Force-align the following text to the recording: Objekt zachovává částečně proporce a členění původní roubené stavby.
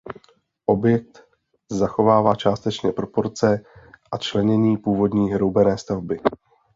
Objekt 0.65 1.23
zachovává 1.71 2.35
částečně 2.35 2.91
proporce 2.91 3.63
a 4.11 4.17
členění 4.17 4.77
původní 4.77 5.35
roubené 5.37 5.77
stavby. 5.77 6.19